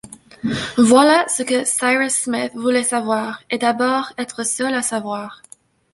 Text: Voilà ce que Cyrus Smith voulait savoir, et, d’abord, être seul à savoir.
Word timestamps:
Voilà 0.79 1.27
ce 1.29 1.43
que 1.43 1.63
Cyrus 1.63 2.09
Smith 2.23 2.51
voulait 2.55 2.81
savoir, 2.81 3.43
et, 3.51 3.59
d’abord, 3.59 4.11
être 4.17 4.43
seul 4.43 4.73
à 4.73 4.81
savoir. 4.81 5.43